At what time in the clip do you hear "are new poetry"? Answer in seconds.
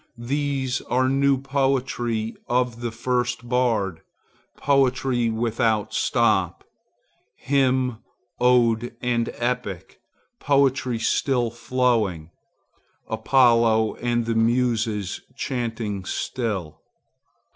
0.89-2.35